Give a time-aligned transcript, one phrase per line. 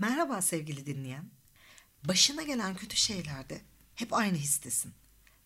[0.00, 1.30] Merhaba sevgili dinleyen.
[2.04, 3.60] Başına gelen kötü şeylerde
[3.94, 4.92] hep aynı histesin.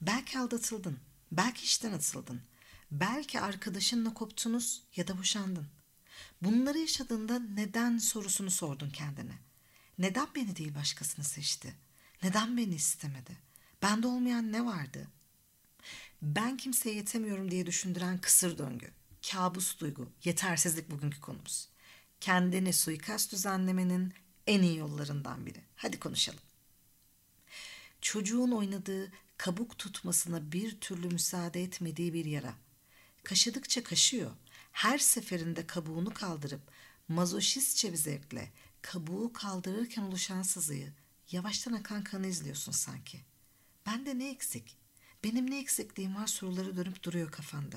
[0.00, 0.98] Belki aldatıldın,
[1.32, 2.42] belki işten atıldın,
[2.90, 5.66] belki arkadaşınla koptunuz ya da boşandın.
[6.42, 9.38] Bunları yaşadığında neden sorusunu sordun kendine.
[9.98, 11.74] Neden beni değil başkasını seçti?
[12.22, 13.36] Neden beni istemedi?
[13.82, 15.08] Bende olmayan ne vardı?
[16.22, 18.90] Ben kimseye yetemiyorum diye düşündüren kısır döngü,
[19.30, 21.68] kabus duygu, yetersizlik bugünkü konumuz.
[22.20, 24.14] Kendini suikast düzenlemenin
[24.52, 25.60] en iyi yollarından biri.
[25.76, 26.40] Hadi konuşalım.
[28.00, 32.54] Çocuğun oynadığı kabuk tutmasına bir türlü müsaade etmediği bir yara.
[33.24, 34.30] Kaşıdıkça kaşıyor.
[34.72, 36.60] Her seferinde kabuğunu kaldırıp
[37.08, 38.52] mazoşistçe bir zevkle
[38.82, 40.92] kabuğu kaldırırken oluşan sızıyı
[41.30, 43.20] yavaştan akan kanı izliyorsun sanki.
[43.86, 44.76] Bende ne eksik?
[45.24, 47.76] Benim ne eksikliğim var soruları dönüp duruyor kafanda.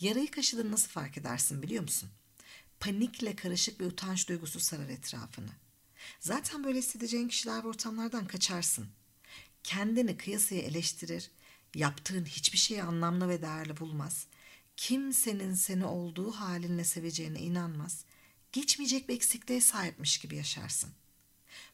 [0.00, 2.10] Yarayı kaşıdığını nasıl fark edersin biliyor musun?
[2.80, 5.50] Panikle karışık bir utanç duygusu sarar etrafını.
[6.20, 8.88] Zaten böyle hissedeceğin kişiler ve ortamlardan kaçarsın.
[9.62, 11.30] Kendini kıyasıya eleştirir,
[11.74, 14.26] yaptığın hiçbir şeyi anlamlı ve değerli bulmaz.
[14.76, 18.04] Kimsenin seni olduğu halinle seveceğine inanmaz.
[18.52, 20.90] Geçmeyecek bir eksikliğe sahipmiş gibi yaşarsın.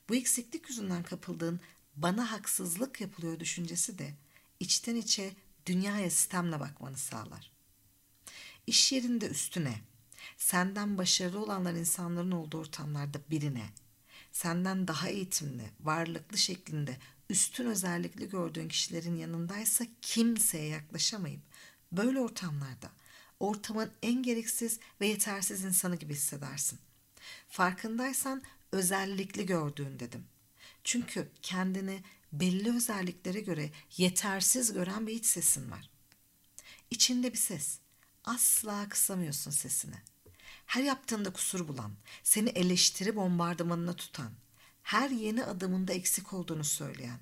[0.08, 1.60] Bu eksiklik yüzünden kapıldığın
[1.96, 4.14] bana haksızlık yapılıyor düşüncesi de
[4.60, 5.32] içten içe
[5.66, 7.50] dünyaya sistemle bakmanı sağlar.
[8.66, 9.80] İş yerinde üstüne,
[10.36, 13.64] senden başarılı olanlar insanların olduğu ortamlarda birine,
[14.32, 16.96] senden daha eğitimli, varlıklı şeklinde
[17.30, 21.40] üstün özellikli gördüğün kişilerin yanındaysa kimseye yaklaşamayıp
[21.92, 22.90] böyle ortamlarda
[23.40, 26.78] ortamın en gereksiz ve yetersiz insanı gibi hissedersin.
[27.48, 30.24] Farkındaysan özellikli gördüğün dedim.
[30.84, 32.02] Çünkü kendini
[32.32, 35.90] belli özelliklere göre yetersiz gören bir iç sesin var.
[36.90, 37.78] İçinde bir ses.
[38.24, 40.13] Asla kısamıyorsun sesini.
[40.66, 44.30] Her yaptığında kusur bulan, seni eleştiri bombardımanına tutan,
[44.82, 47.18] her yeni adımında eksik olduğunu söyleyen,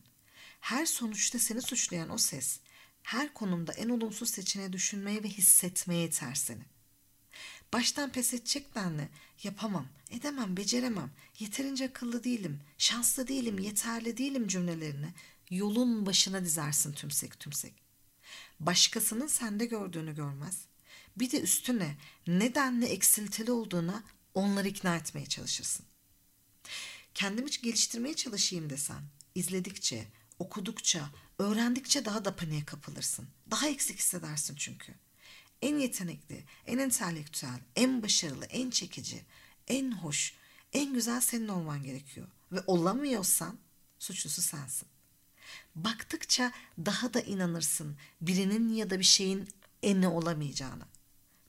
[0.60, 2.60] her sonuçta seni suçlayan o ses,
[3.02, 6.62] her konumda en olumsuz seçeneği düşünmeye ve hissetmeye iter seni.
[7.72, 9.08] Baştan pes edecek denli,
[9.42, 15.12] yapamam, edemem, beceremem, yeterince akıllı değilim, şanslı değilim, yeterli değilim cümlelerini
[15.50, 17.74] yolun başına dizersin tümsek tümsek.
[18.60, 20.64] Başkasının sende gördüğünü görmez.
[21.16, 21.96] Bir de üstüne
[22.26, 24.02] nedenle eksiltili olduğuna
[24.34, 25.86] onları ikna etmeye çalışırsın.
[27.14, 29.02] Kendimi geliştirmeye çalışayım desen,
[29.34, 30.06] izledikçe,
[30.38, 33.28] okudukça, öğrendikçe daha da paniğe kapılırsın.
[33.50, 34.94] Daha eksik hissedersin çünkü.
[35.62, 39.24] En yetenekli, en entelektüel, en başarılı, en çekici,
[39.68, 40.34] en hoş,
[40.72, 42.26] en güzel senin olman gerekiyor.
[42.52, 43.58] Ve olamıyorsan
[43.98, 44.88] suçlusu sensin.
[45.74, 49.48] Baktıkça daha da inanırsın birinin ya da bir şeyin
[49.82, 50.91] eni olamayacağına.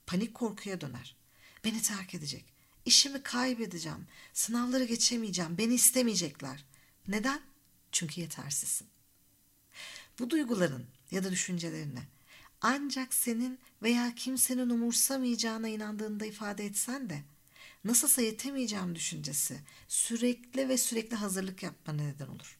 [0.06, 1.16] Panik korkuya döner.
[1.64, 2.44] Beni terk edecek.
[2.84, 4.06] İşimi kaybedeceğim.
[4.32, 5.58] Sınavları geçemeyeceğim.
[5.58, 6.64] Beni istemeyecekler.
[7.08, 7.40] Neden?
[7.92, 8.88] Çünkü yetersizsin.
[10.18, 12.02] Bu duyguların ya da düşüncelerini
[12.60, 17.22] ancak senin veya kimsenin umursamayacağına inandığında ifade etsen de
[17.84, 22.58] nasılsa yetemeyeceğim düşüncesi sürekli ve sürekli hazırlık yapmana neden olur.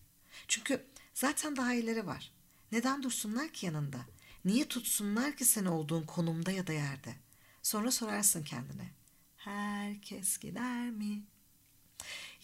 [0.48, 0.84] Çünkü
[1.14, 2.32] zaten daha iyileri var.
[2.72, 4.06] Neden dursunlar ki yanında?
[4.44, 7.14] Niye tutsunlar ki sen olduğun konumda ya da yerde?
[7.64, 8.90] Sonra sorarsın kendine.
[9.36, 11.22] Herkes gider mi?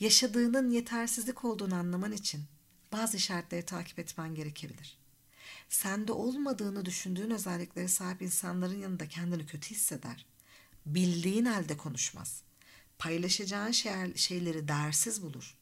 [0.01, 2.45] Yaşadığının yetersizlik olduğunu anlaman için
[2.93, 4.99] bazı işaretleri takip etmen gerekebilir.
[5.69, 10.27] Sende olmadığını düşündüğün özelliklere sahip insanların yanında kendini kötü hisseder.
[10.87, 12.43] Bildiğin halde konuşmaz.
[12.99, 15.57] Paylaşacağın şey, şeyleri değersiz bulur.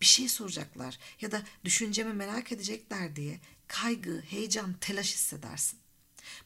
[0.00, 5.78] Bir şey soracaklar ya da düşüncemi merak edecekler diye kaygı, heyecan, telaş hissedersin.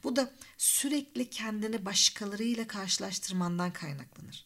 [0.03, 4.45] Bu da sürekli kendini başkalarıyla karşılaştırmandan kaynaklanır.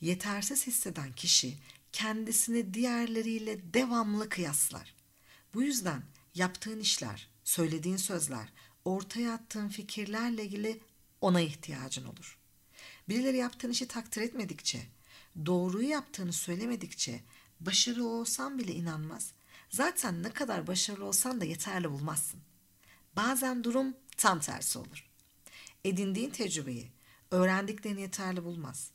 [0.00, 1.58] Yetersiz hisseden kişi
[1.92, 4.94] kendisini diğerleriyle devamlı kıyaslar.
[5.54, 6.02] Bu yüzden
[6.34, 8.52] yaptığın işler, söylediğin sözler,
[8.84, 10.80] ortaya attığın fikirlerle ilgili
[11.20, 12.38] ona ihtiyacın olur.
[13.08, 14.86] Birileri yaptığın işi takdir etmedikçe,
[15.46, 17.20] doğruyu yaptığını söylemedikçe
[17.60, 19.32] başarılı olsan bile inanmaz.
[19.70, 22.40] Zaten ne kadar başarılı olsan da yeterli bulmazsın.
[23.18, 25.10] Bazen durum tam tersi olur.
[25.84, 26.90] Edindiğin tecrübeyi,
[27.30, 28.90] öğrendiklerini yeterli bulmaz.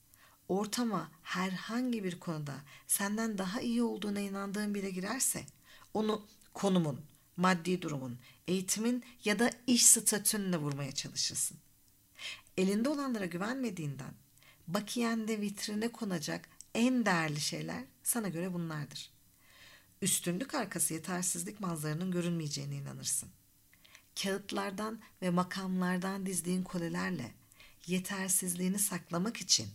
[0.48, 2.56] Ortama herhangi bir konuda
[2.88, 5.46] senden daha iyi olduğuna inandığın biri girerse
[5.94, 7.02] onu konumun,
[7.38, 11.58] maddi durumun, eğitimin ya da iş statünle vurmaya çalışırsın.
[12.58, 14.14] Elinde olanlara güvenmediğinden
[14.68, 19.12] bakiyende vitrine konacak en değerli şeyler sana göre bunlardır.
[20.02, 23.30] Üstünlük arkası yetersizlik manzaranın görünmeyeceğine inanırsın.
[24.24, 27.32] Kağıtlardan ve makamlardan dizdiğin kolelerle
[27.88, 29.68] yetersizliğini saklamak için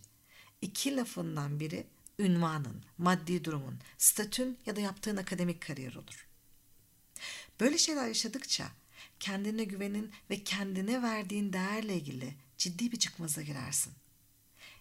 [0.61, 1.87] iki lafından biri
[2.19, 6.27] ünvanın, maddi durumun, statün ya da yaptığın akademik kariyer olur.
[7.59, 8.71] Böyle şeyler yaşadıkça
[9.19, 13.93] kendine güvenin ve kendine verdiğin değerle ilgili ciddi bir çıkmaza girersin.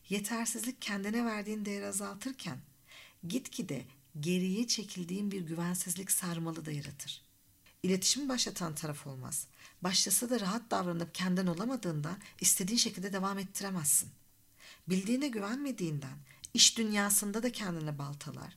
[0.08, 2.58] Yetersizlik kendine verdiğin değeri azaltırken
[3.28, 3.84] gitgide
[4.20, 7.27] geriye çekildiğin bir güvensizlik sarmalı da yaratır.
[7.88, 9.46] İletişimi başlatan taraf olmaz.
[9.82, 14.10] Başlasa da rahat davranıp kendin olamadığında istediğin şekilde devam ettiremezsin.
[14.88, 16.18] Bildiğine güvenmediğinden
[16.54, 18.56] iş dünyasında da kendine baltalar.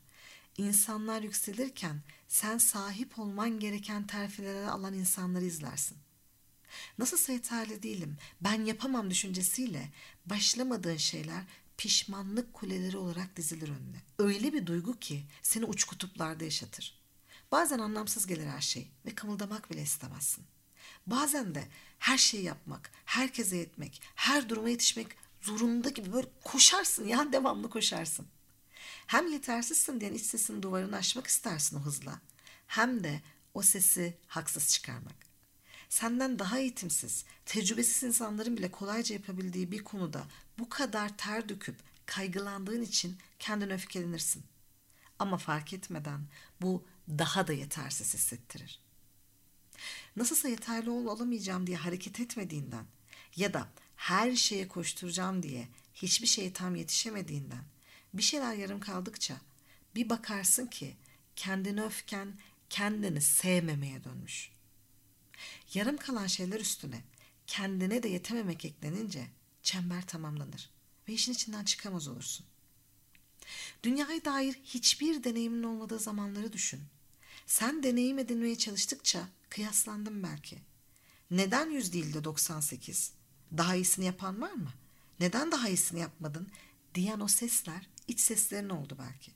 [0.57, 5.97] İnsanlar yükselirken sen sahip olman gereken terfileri alan insanları izlersin.
[6.97, 9.91] Nasılsa yeterli değilim, ben yapamam düşüncesiyle
[10.25, 11.43] başlamadığın şeyler
[11.77, 14.01] pişmanlık kuleleri olarak dizilir önüne.
[14.19, 17.00] Öyle bir duygu ki seni uç kutuplarda yaşatır.
[17.51, 20.45] Bazen anlamsız gelir her şey ve kımıldamak bile istemezsin.
[21.07, 21.67] Bazen de
[21.99, 25.07] her şeyi yapmak, herkese yetmek, her duruma yetişmek
[25.41, 28.27] zorunda gibi böyle koşarsın ya devamlı koşarsın.
[29.07, 32.19] Hem yetersizsin diyen iç sesin duvarını aşmak istersin o hızla.
[32.67, 33.21] Hem de
[33.53, 35.15] o sesi haksız çıkarmak.
[35.89, 40.23] Senden daha eğitimsiz, tecrübesiz insanların bile kolayca yapabildiği bir konuda
[40.59, 41.75] bu kadar ter döküp
[42.05, 44.43] kaygılandığın için kendini öfkelenirsin.
[45.19, 46.21] Ama fark etmeden
[46.61, 48.79] bu daha da yetersiz hissettirir.
[50.15, 52.85] Nasılsa yeterli ol olamayacağım diye hareket etmediğinden
[53.35, 57.63] ya da her şeye koşturacağım diye hiçbir şeye tam yetişemediğinden
[58.13, 59.37] bir şeyler yarım kaldıkça
[59.95, 60.95] bir bakarsın ki
[61.35, 62.33] kendini öfken
[62.69, 64.51] kendini sevmemeye dönmüş.
[65.73, 67.01] Yarım kalan şeyler üstüne
[67.47, 69.27] kendine de yetememek eklenince
[69.63, 70.69] çember tamamlanır
[71.07, 72.45] ve işin içinden çıkamaz olursun.
[73.83, 76.81] Dünyaya dair hiçbir deneyimin olmadığı zamanları düşün.
[77.45, 80.57] Sen deneyim edinmeye çalıştıkça kıyaslandım belki.
[81.31, 83.13] Neden yüz değil de 98?
[83.57, 84.73] Daha iyisini yapan var mı?
[85.19, 86.47] Neden daha iyisini yapmadın?
[86.95, 89.31] Diyen o sesler iç seslerin oldu belki.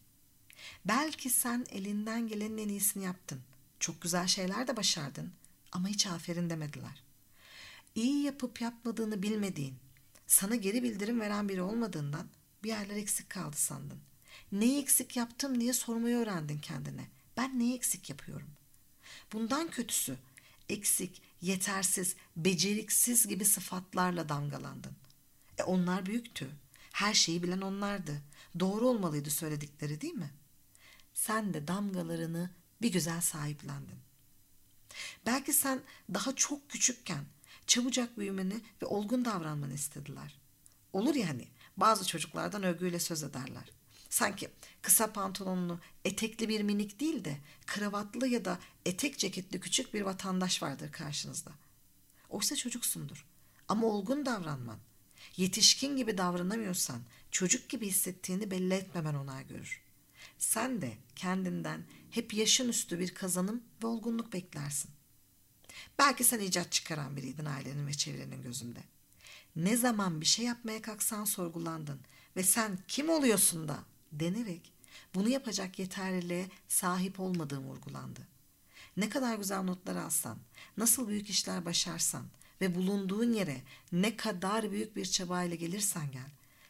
[0.86, 3.42] Belki sen elinden gelenin en iyisini yaptın.
[3.80, 5.32] Çok güzel şeyler de başardın
[5.72, 7.04] ama hiç aferin demediler.
[7.96, 9.76] İyi yapıp yapmadığını bilmediğin,
[10.28, 12.28] sana geri bildirim veren biri olmadığından
[12.64, 14.00] bir yerler eksik kaldı sandın.
[14.52, 17.08] Neyi eksik yaptım diye sormayı öğrendin kendine.
[17.38, 18.50] Ben neyi eksik yapıyorum?
[19.34, 20.18] Bundan kötüsü
[20.70, 24.94] eksik, yetersiz, beceriksiz gibi sıfatlarla damgalandın.
[25.58, 26.50] E onlar büyüktü.
[26.92, 28.22] Her şeyi bilen onlardı.
[28.60, 30.32] Doğru olmalıydı söyledikleri değil mi?
[31.14, 32.50] Sen de damgalarını
[32.82, 34.00] bir güzel sahiplendin.
[35.26, 35.82] Belki sen
[36.14, 37.26] daha çok küçükken
[37.68, 40.40] çabucak büyümeni ve olgun davranmanı istediler.
[40.94, 41.48] Olur ya hani
[41.78, 43.72] bazı çocuklardan övgüyle söz ederler.
[44.10, 44.50] Sanki
[44.82, 50.64] kısa pantolonlu, etekli bir minik değil de kravatlı ya da etek ceketli küçük bir vatandaş
[50.64, 51.52] vardır karşınızda.
[52.30, 53.26] Oysa çocuksundur.
[53.68, 54.78] Ama olgun davranman,
[55.38, 59.82] yetişkin gibi davranamıyorsan çocuk gibi hissettiğini belli etmemen onay görür.
[60.38, 64.92] Sen de kendinden hep yaşın üstü bir kazanım ve olgunluk beklersin.
[66.00, 68.80] Belki sen icat çıkaran biriydin ailenin ve çevrenin gözünde.
[69.56, 72.00] Ne zaman bir şey yapmaya kalksan sorgulandın
[72.36, 73.84] ve sen kim oluyorsun da
[74.20, 74.74] denerek
[75.16, 78.28] bunu yapacak yeterliliğe sahip olmadığım vurgulandı.
[78.98, 80.38] Ne kadar güzel notlar alsan,
[80.78, 82.26] nasıl büyük işler başarsan
[82.62, 86.30] ve bulunduğun yere ne kadar büyük bir çabayla gelirsen gel,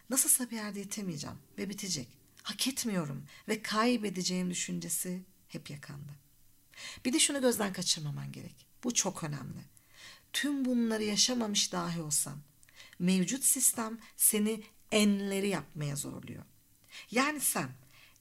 [0.10, 2.08] nasılsa bir yerde yetemeyeceğim ve bitecek.
[2.44, 6.12] Hak etmiyorum ve kaybedeceğim düşüncesi hep yakanda.
[7.06, 8.66] Bir de şunu gözden kaçırmaman gerek.
[8.84, 9.60] Bu çok önemli.
[10.34, 12.38] Tüm bunları yaşamamış dahi olsan,
[13.00, 16.44] mevcut sistem seni enleri yapmaya zorluyor.
[17.12, 17.70] Yani sen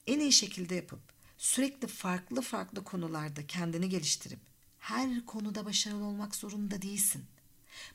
[0.07, 0.99] en iyi şekilde yapıp
[1.37, 4.39] sürekli farklı farklı konularda kendini geliştirip
[4.79, 7.25] her konuda başarılı olmak zorunda değilsin.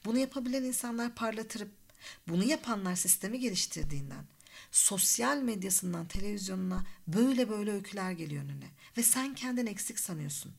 [0.05, 1.71] Bunu yapabilen insanlar parlatırıp
[2.29, 4.25] bunu yapanlar sistemi geliştirdiğinden
[4.71, 10.53] sosyal medyasından televizyonuna böyle böyle öyküler geliyor önüne ve sen kendin eksik sanıyorsun.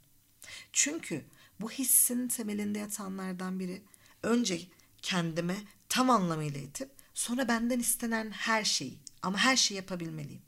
[0.74, 1.26] Çünkü
[1.62, 3.82] bu hissin temelinde yatanlardan biri
[4.24, 4.62] önce
[5.02, 5.58] kendime
[5.90, 10.42] tam anlamıyla itip sonra benden istenen her şeyi ama her şeyi yapabilmeliyim.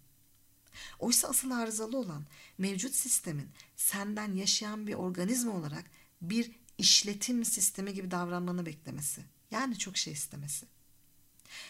[0.99, 2.25] Oysa asıl arızalı olan
[2.57, 5.85] mevcut sistemin senden yaşayan bir organizma olarak
[6.21, 9.23] bir işletim sistemi gibi davranmanı beklemesi.
[9.51, 10.65] Yani çok şey istemesi.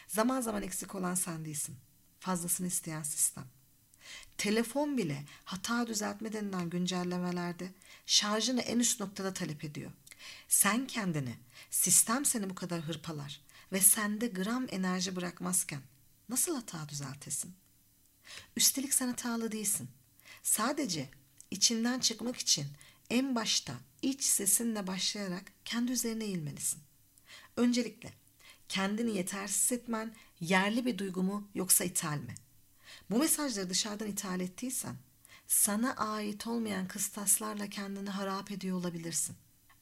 [0.08, 1.76] Zaman zaman eksik olan sen değilsin.
[2.20, 3.46] Fazlasını isteyen sistem.
[4.38, 7.72] Telefon bile hata düzeltme denilen güncellemelerde
[8.06, 9.92] şarjını en üst noktada talep ediyor.
[10.48, 11.36] Sen kendini,
[11.70, 13.42] sistem seni bu kadar hırpalar
[13.72, 15.82] ve sende gram enerji bırakmazken
[16.30, 17.56] nasıl hata düzeltesin?
[18.56, 19.90] Üstelik sen hatalı değilsin.
[20.44, 21.10] Sadece
[21.52, 22.68] içinden çıkmak için
[23.10, 26.82] en başta iç sesinle başlayarak kendi üzerine eğilmelisin.
[27.58, 28.14] Öncelikle
[28.70, 32.36] kendini yetersiz etmen yerli bir duygu mu yoksa ithal mi?
[33.10, 34.96] Bu mesajları dışarıdan ithal ettiysen
[35.48, 39.36] sana ait olmayan kıstaslarla kendini harap ediyor olabilirsin.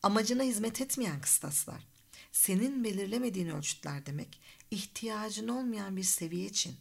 [0.03, 1.87] Amacına hizmet etmeyen kıstaslar,
[2.31, 6.75] senin belirlemediğin ölçütler demek, ihtiyacın olmayan bir seviye için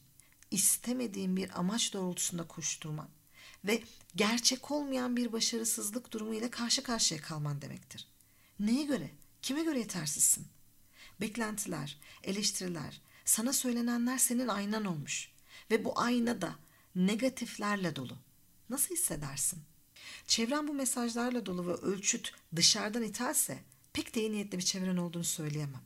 [0.51, 3.09] istemediğin bir amaç doğrultusunda koşturman
[3.65, 3.83] ve
[4.17, 8.07] gerçek olmayan bir başarısızlık durumu ile karşı karşıya kalman demektir.
[8.61, 9.11] Neye göre,
[9.43, 10.47] kime göre yetersizsin?
[11.21, 15.31] Beklentiler, eleştiriler, sana söylenenler senin aynan olmuş
[15.71, 16.55] ve bu ayna da
[16.95, 18.17] negatiflerle dolu.
[18.71, 19.63] Nasıl hissedersin?
[20.27, 23.59] Çevren bu mesajlarla dolu ve ölçüt dışarıdan ithalse
[23.93, 25.83] pek de iyi niyetli bir çevren olduğunu söyleyemem.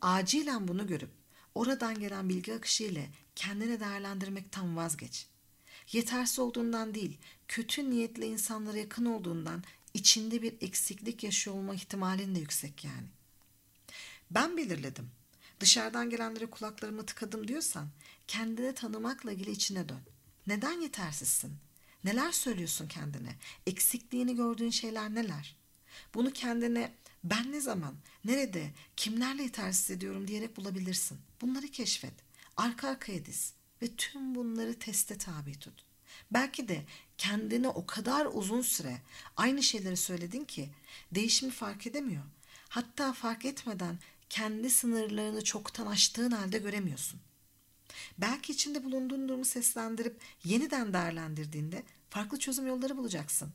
[0.00, 1.10] Acilen bunu görüp
[1.54, 5.26] oradan gelen bilgi akışı ile kendini değerlendirmekten vazgeç.
[5.92, 7.18] Yetersiz olduğundan değil,
[7.48, 13.06] kötü niyetli insanlara yakın olduğundan içinde bir eksiklik yaşıyor olma ihtimalin de yüksek yani.
[14.30, 15.10] Ben belirledim.
[15.60, 17.88] Dışarıdan gelenlere kulaklarımı tıkadım diyorsan
[18.26, 20.00] kendini tanımakla ilgili içine dön.
[20.46, 21.52] Neden yetersizsin?
[22.04, 23.36] Neler söylüyorsun kendine?
[23.66, 25.56] Eksikliğini gördüğün şeyler neler?
[26.14, 26.92] Bunu kendine
[27.24, 27.94] ben ne zaman,
[28.24, 31.18] nerede, kimlerle yetersiz ediyorum diyerek bulabilirsin.
[31.40, 32.14] Bunları keşfet.
[32.56, 35.84] Arka arkaya diz ve tüm bunları teste tabi tut.
[36.30, 36.84] Belki de
[37.18, 39.02] kendine o kadar uzun süre
[39.36, 40.70] aynı şeyleri söyledin ki
[41.12, 42.22] değişimi fark edemiyor.
[42.68, 47.20] Hatta fark etmeden kendi sınırlarını çoktan aştığın halde göremiyorsun.
[48.18, 53.52] Belki içinde bulunduğun durumu seslendirip yeniden değerlendirdiğinde farklı çözüm yolları bulacaksın.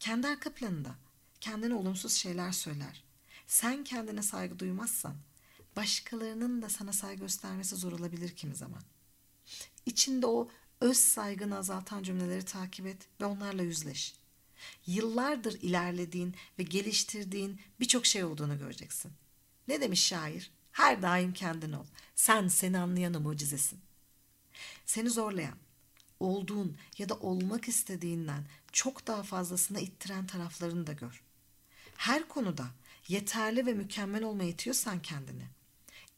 [0.00, 0.94] Kendi arka planında
[1.44, 3.04] kendine olumsuz şeyler söyler.
[3.46, 5.16] Sen kendine saygı duymazsan
[5.76, 8.82] başkalarının da sana saygı göstermesi zor olabilir kimi zaman.
[9.86, 10.48] İçinde o
[10.80, 14.14] öz saygını azaltan cümleleri takip et ve onlarla yüzleş.
[14.86, 19.12] Yıllardır ilerlediğin ve geliştirdiğin birçok şey olduğunu göreceksin.
[19.68, 20.50] Ne demiş şair?
[20.72, 21.86] Her daim kendin ol.
[22.14, 23.80] Sen seni anlayan mucizesin.
[24.86, 25.58] Seni zorlayan,
[26.20, 31.23] olduğun ya da olmak istediğinden çok daha fazlasına ittiren taraflarını da gör.
[31.96, 32.66] Her konuda
[33.08, 35.44] yeterli ve mükemmel olmaya itiyorsan kendini,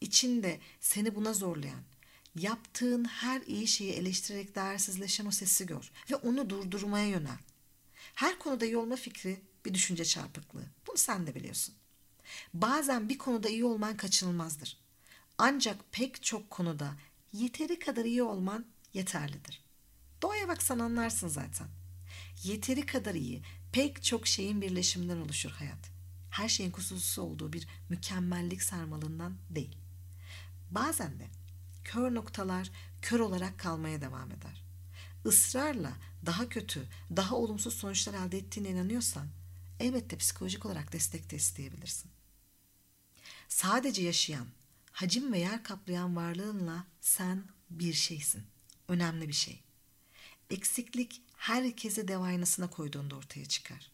[0.01, 1.81] içinde seni buna zorlayan,
[2.35, 7.37] yaptığın her iyi şeyi eleştirerek değersizleşen o sesi gör ve onu durdurmaya yönel.
[8.15, 10.65] Her konuda iyi olma fikri bir düşünce çarpıklığı.
[10.87, 11.75] Bunu sen de biliyorsun.
[12.53, 14.77] Bazen bir konuda iyi olman kaçınılmazdır.
[15.37, 16.93] Ancak pek çok konuda
[17.33, 19.61] yeteri kadar iyi olman yeterlidir.
[20.21, 21.67] Doğaya baksan anlarsın zaten.
[22.43, 23.41] Yeteri kadar iyi
[23.71, 25.91] pek çok şeyin birleşiminden oluşur hayat.
[26.29, 29.77] Her şeyin kusursuz olduğu bir mükemmellik sarmalından değil.
[30.71, 31.27] Bazen de
[31.83, 34.63] kör noktalar kör olarak kalmaya devam eder.
[35.25, 39.27] Israrla daha kötü, daha olumsuz sonuçlar elde ettiğine inanıyorsan
[39.79, 42.11] elbette psikolojik olarak destek de isteyebilirsin.
[43.47, 44.47] Sadece yaşayan,
[44.91, 48.43] hacim ve yer kaplayan varlığınla sen bir şeysin.
[48.87, 49.63] Önemli bir şey.
[50.49, 53.91] Eksiklik herkesi dev aynasına koyduğunda ortaya çıkar.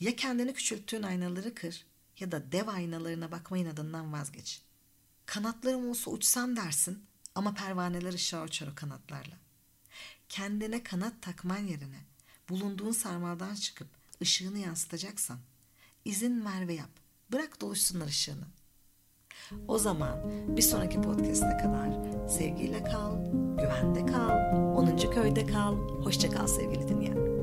[0.00, 1.84] Ya kendini küçülttüğün aynaları kır
[2.18, 4.62] ya da dev aynalarına bakma inadından vazgeç.
[5.26, 9.34] Kanatlarım olsa uçsam dersin ama pervaneler ışığa uçar o kanatlarla.
[10.28, 12.00] Kendine kanat takman yerine
[12.48, 13.88] bulunduğun sarmaldan çıkıp
[14.22, 15.38] ışığını yansıtacaksan
[16.04, 16.90] izin ver ve yap.
[17.32, 18.46] Bırak doluşsunlar ışığını.
[19.68, 20.18] O zaman
[20.56, 21.88] bir sonraki podcast'e kadar
[22.28, 24.96] sevgiyle kal, güvende kal, 10.
[24.96, 25.74] köyde kal.
[26.04, 27.35] Hoşça kal sevgili dinleyen.